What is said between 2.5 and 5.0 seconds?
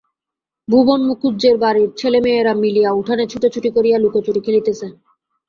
মিলিয়া উঠানে ছুটাছুটি করিয়া লুকোচুরি খেলিতেছে।